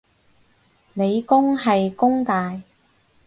[0.95, 2.63] 理工係弓大